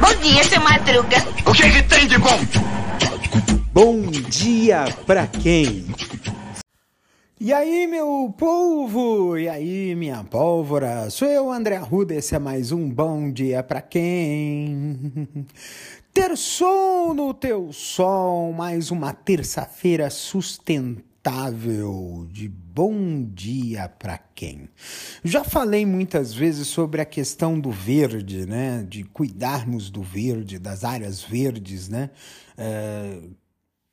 Bom 0.00 0.14
dia, 0.22 0.44
seu 0.44 0.60
Madruga. 0.60 1.16
O 1.44 1.52
que, 1.52 1.70
que 1.70 1.82
tem 1.82 2.06
de 2.06 2.18
bom? 2.18 2.38
Bom 3.72 4.02
dia 4.10 4.84
pra 5.06 5.26
quem? 5.26 5.86
E 7.38 7.52
aí, 7.52 7.86
meu 7.86 8.32
povo? 8.38 9.36
E 9.36 9.48
aí, 9.48 9.94
minha 9.94 10.24
pólvora? 10.24 11.10
Sou 11.10 11.28
eu, 11.28 11.50
André 11.50 11.76
Arruda, 11.76 12.14
esse 12.14 12.34
é 12.34 12.38
mais 12.38 12.72
um 12.72 12.88
Bom 12.88 13.30
Dia 13.30 13.62
Pra 13.62 13.82
Quem? 13.82 15.28
Ter 16.14 16.36
sol 16.36 17.12
no 17.12 17.34
teu 17.34 17.72
sol, 17.72 18.52
mais 18.52 18.90
uma 18.90 19.12
terça-feira 19.12 20.08
sustentável 21.26 22.28
de 22.30 22.48
bom 22.48 23.24
dia 23.24 23.88
para 23.88 24.16
quem? 24.16 24.68
Já 25.24 25.42
falei 25.42 25.84
muitas 25.84 26.32
vezes 26.32 26.68
sobre 26.68 27.00
a 27.00 27.04
questão 27.04 27.58
do 27.58 27.70
verde, 27.70 28.46
né? 28.46 28.86
De 28.88 29.02
cuidarmos 29.02 29.90
do 29.90 30.02
verde, 30.02 30.58
das 30.58 30.84
áreas 30.84 31.22
verdes, 31.22 31.88
né? 31.88 32.10
É, 32.56 33.18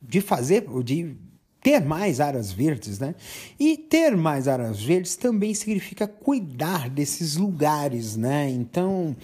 de 0.00 0.20
fazer, 0.20 0.66
de 0.84 1.16
ter 1.62 1.80
mais 1.80 2.20
áreas 2.20 2.52
verdes, 2.52 2.98
né? 2.98 3.14
E 3.58 3.78
ter 3.78 4.14
mais 4.14 4.46
áreas 4.46 4.82
verdes 4.82 5.16
também 5.16 5.54
significa 5.54 6.06
cuidar 6.06 6.90
desses 6.90 7.36
lugares, 7.36 8.14
né? 8.14 8.50
Então, 8.50 9.16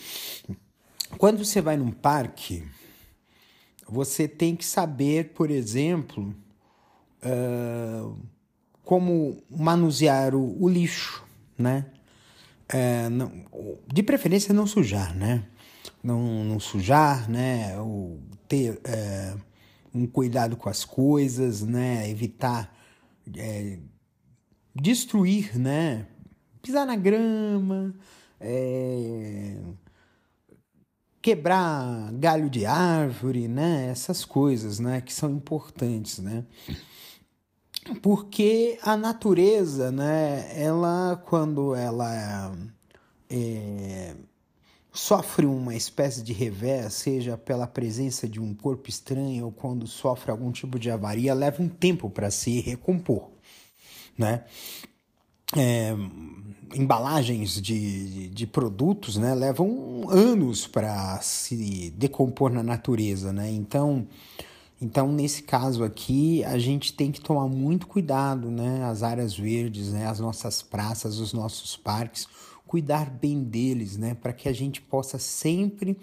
quando 1.19 1.45
você 1.45 1.61
vai 1.61 1.77
num 1.77 1.91
parque, 1.91 2.65
você 3.87 4.27
tem 4.27 4.56
que 4.56 4.65
saber, 4.65 5.33
por 5.34 5.51
exemplo, 5.51 6.34
uh, 7.23 8.17
como 8.85 9.43
manusear 9.51 10.35
o, 10.35 10.63
o 10.63 10.69
lixo, 10.69 11.25
né? 11.57 11.87
Uh, 12.73 13.11
não, 13.11 13.33
de 13.87 14.03
preferência 14.03 14.53
não 14.55 14.67
sujar, 14.67 15.15
né? 15.15 15.45
Não, 16.03 16.45
não 16.45 16.61
sujar, 16.61 17.29
né? 17.29 17.79
Ou 17.79 18.20
ter 18.47 18.73
uh, 18.75 19.41
um 19.95 20.07
cuidado 20.07 20.57
com 20.57 20.69
as 20.69 20.84
coisas, 20.84 21.62
né? 21.62 22.09
Evitar 22.09 22.75
destruir, 24.75 25.59
né? 25.59 26.07
Pisar 26.62 26.87
na 26.87 26.97
grama, 26.97 27.95
é, 28.41 29.57
quebrar 31.20 32.12
galho 32.14 32.48
de 32.48 32.64
árvore, 32.64 33.48
né? 33.48 33.89
Essas 33.91 34.25
coisas, 34.25 34.79
né? 34.79 35.01
Que 35.01 35.12
são 35.12 35.31
importantes, 35.31 36.19
né? 36.19 36.45
Porque 38.03 38.78
a 38.83 38.97
natureza, 38.97 39.91
né? 39.91 40.50
Ela, 40.55 41.22
quando 41.27 41.75
ela 41.75 42.53
é, 43.30 44.14
sofre 44.92 45.47
uma 45.47 45.75
espécie 45.75 46.22
de 46.22 46.33
revés, 46.33 46.95
seja 46.95 47.36
pela 47.36 47.67
presença 47.67 48.28
de 48.28 48.41
um 48.41 48.55
corpo 48.55 48.89
estranho 48.89 49.47
ou 49.47 49.53
quando 49.53 49.86
sofre 49.86 50.30
algum 50.30 50.50
tipo 50.50 50.78
de 50.78 50.91
avaria, 50.91 51.34
leva 51.34 51.62
um 51.62 51.69
tempo 51.69 52.11
para 52.11 52.30
se 52.30 52.61
recompor, 52.61 53.28
né? 54.17 54.45
É, 55.56 55.95
embalagens 56.75 57.61
de, 57.61 58.11
de, 58.11 58.28
de, 58.28 58.47
produtos 58.47 59.17
né, 59.17 59.34
levam 59.34 60.05
anos 60.11 60.67
para 60.67 61.19
se 61.23 61.91
decompor 61.97 62.50
na 62.50 62.62
natureza. 62.62 63.33
Né? 63.33 63.50
Então, 63.50 64.06
então, 64.81 65.11
nesse 65.11 65.43
caso 65.43 65.83
aqui, 65.83 66.45
a 66.45 66.57
gente 66.57 66.93
tem 66.93 67.11
que 67.11 67.21
tomar 67.21 67.48
muito 67.48 67.87
cuidado, 67.87 68.48
né? 68.48 68.85
As 68.85 69.03
áreas 69.03 69.37
verdes, 69.37 69.93
né? 69.93 70.07
as 70.07 70.20
nossas 70.20 70.62
praças, 70.62 71.19
os 71.19 71.33
nossos 71.33 71.77
parques, 71.77 72.29
cuidar 72.65 73.11
bem 73.11 73.43
deles, 73.43 73.97
né? 73.97 74.15
Para 74.15 74.33
que 74.33 74.48
a 74.48 74.53
gente 74.53 74.81
possa 74.81 75.19
sempre 75.19 75.98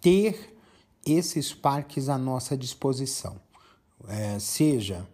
ter 0.00 0.56
esses 1.04 1.52
parques 1.52 2.08
à 2.08 2.16
nossa 2.16 2.56
disposição. 2.56 3.40
É, 4.08 4.38
seja 4.38 5.06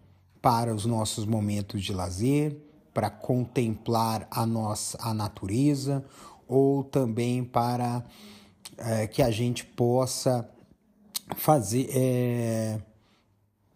para 0.43 0.75
os 0.75 0.85
nossos 0.85 1.25
momentos 1.25 1.83
de 1.83 1.93
lazer, 1.93 2.57
para 2.93 3.09
contemplar 3.09 4.27
a 4.31 4.45
nossa 4.45 4.99
a 5.01 5.15
natureza 5.15 6.05
ou 6.47 6.83
também 6.83 7.45
para 7.45 8.05
é, 8.77 9.07
que 9.07 9.23
a 9.23 9.31
gente 9.31 9.65
possa 9.65 10.49
fazer 11.37 11.89
é, 11.91 12.81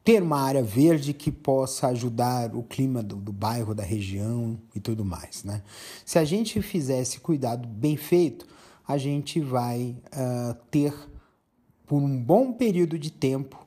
ter 0.05 0.23
uma 0.23 0.41
área 0.41 0.63
verde 0.63 1.13
que 1.13 1.31
possa 1.31 1.89
ajudar 1.89 2.55
o 2.55 2.63
clima 2.63 3.03
do, 3.03 3.17
do, 3.17 3.33
bairro, 3.33 3.75
da 3.75 3.83
região 3.83 4.59
e 4.75 4.81
tudo 4.81 5.05
mais, 5.05 5.45
né? 5.45 5.63
Se 6.05 6.19
a 6.19 6.25
gente 6.25 6.61
fizer 6.61 7.01
esse 7.01 7.21
cuidado 7.21 7.69
bem 7.69 7.97
feito, 7.97 8.47
a 8.87 8.99
gente 8.99 9.41
vai 9.41 9.97
uh, 10.09 10.55
ter 10.71 10.93
por 11.87 12.03
um 12.03 12.23
bom 12.23 12.53
período 12.53 12.99
de 12.99 13.11
tempo 13.11 13.63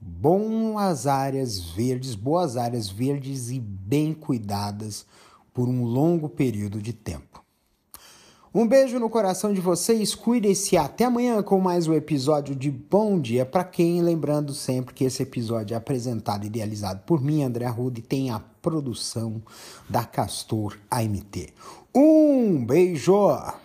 boas 0.00 1.06
áreas 1.06 1.58
verdes, 1.58 2.14
boas 2.14 2.56
áreas 2.56 2.88
verdes 2.88 3.50
e 3.50 3.58
bem 3.58 4.12
cuidadas 4.12 5.06
por 5.52 5.68
um 5.68 5.84
longo 5.84 6.28
período 6.28 6.80
de 6.80 6.92
tempo. 6.92 7.43
Um 8.56 8.68
beijo 8.68 9.00
no 9.00 9.10
coração 9.10 9.52
de 9.52 9.60
vocês, 9.60 10.14
cuidem-se 10.14 10.76
até 10.76 11.06
amanhã 11.06 11.42
com 11.42 11.58
mais 11.58 11.88
um 11.88 11.92
episódio 11.92 12.54
de 12.54 12.70
Bom 12.70 13.18
Dia 13.18 13.44
para 13.44 13.64
quem, 13.64 14.00
lembrando 14.00 14.54
sempre 14.54 14.94
que 14.94 15.02
esse 15.02 15.24
episódio 15.24 15.74
é 15.74 15.76
apresentado 15.76 16.44
e 16.44 16.46
idealizado 16.46 17.02
por 17.04 17.20
mim, 17.20 17.42
André 17.42 17.64
Arruda, 17.64 17.98
e 17.98 18.02
tem 18.02 18.30
a 18.30 18.38
produção 18.38 19.42
da 19.90 20.04
Castor 20.04 20.78
AMT. 20.88 21.52
Um 21.92 22.64
beijo! 22.64 23.63